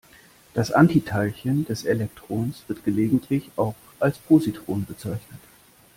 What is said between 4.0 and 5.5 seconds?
Positron bezeichnet.